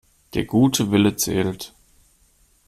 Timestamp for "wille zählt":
0.89-1.73